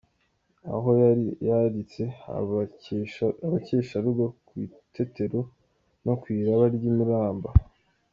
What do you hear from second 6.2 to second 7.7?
ku iraba ry’i Muramba